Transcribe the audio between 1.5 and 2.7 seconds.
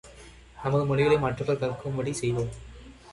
கற்கும்படி செய்வோம்!